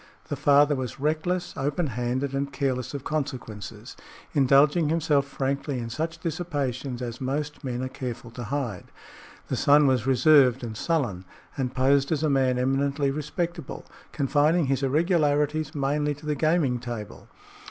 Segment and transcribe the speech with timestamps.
[0.29, 3.95] The father was reckless, open handed and careless of consequences,
[4.33, 8.85] indulging himself frankly in such dissipations as most men are careful to hide.
[9.47, 11.23] The son was reserved and sullen,
[11.55, 17.27] and posed as a man eminently respectable, confining his irregularities mainly to the gaming table.